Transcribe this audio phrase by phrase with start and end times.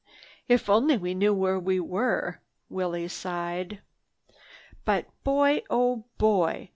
[0.47, 3.83] "If only we knew where we were!" Willie sighed.
[4.83, 5.61] "But boy!
[5.69, 6.69] Oh boy!